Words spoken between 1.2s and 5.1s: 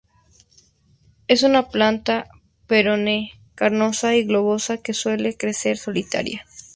Es una planta perenne carnosa y globosa que